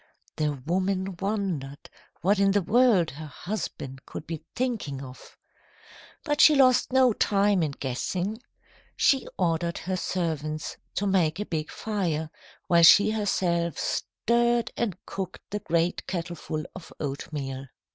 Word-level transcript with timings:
"The 0.37 0.53
woman 0.65 1.15
wondered 1.19 1.87
what 2.21 2.39
in 2.39 2.49
the 2.53 2.63
world 2.63 3.11
her 3.11 3.27
husband 3.27 4.03
could 4.07 4.25
be 4.25 4.43
thinking 4.55 4.99
of. 5.03 5.37
But 6.23 6.41
she 6.41 6.55
lost 6.55 6.91
no 6.91 7.13
time 7.13 7.61
in 7.61 7.69
guessing. 7.69 8.41
She 8.95 9.27
ordered 9.37 9.77
her 9.77 9.97
servants 9.97 10.75
to 10.95 11.05
make 11.05 11.39
a 11.39 11.45
big 11.45 11.69
fire, 11.69 12.31
while 12.65 12.81
she 12.81 13.11
herself 13.11 13.77
stirred 13.77 14.71
and 14.75 14.97
cooked 15.05 15.43
the 15.51 15.59
great 15.59 16.07
kettleful 16.07 16.63
of 16.73 16.91
oatmeal. 16.99 17.67